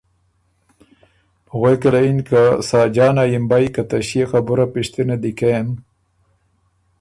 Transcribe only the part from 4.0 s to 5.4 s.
ݭيې خبُره پِشتِنه دی